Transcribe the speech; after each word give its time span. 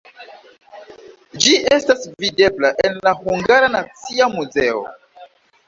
Ĝi 1.45 1.53
estas 1.77 2.07
videbla 2.25 2.73
en 2.89 2.99
la 3.09 3.15
Hungara 3.21 3.71
Nacia 3.79 4.33
Muzeo. 4.35 4.85